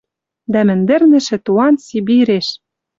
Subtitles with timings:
[0.51, 2.47] Дӓ мӹндӹрнӹшӹ туан Сибиреш